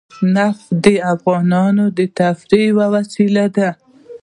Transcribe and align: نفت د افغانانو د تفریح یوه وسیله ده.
نفت 0.35 0.65
د 0.85 0.87
افغانانو 1.13 1.85
د 1.97 1.99
تفریح 2.19 2.63
یوه 2.69 2.85
وسیله 2.95 3.45
ده. 3.55 3.69